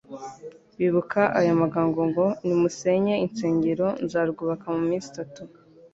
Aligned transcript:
Bibuka 0.77 1.21
aya 1.39 1.53
magambo 1.61 1.99
ngo: 2.09 2.25
"Nimusenye 2.45 3.13
unsengero, 3.25 3.87
nzarwubaka 4.05 4.65
mu 4.75 4.81
minsi 4.89 5.07
itatu. 5.13 5.41